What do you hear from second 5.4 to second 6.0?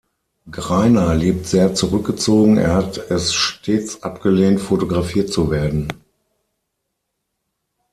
werden.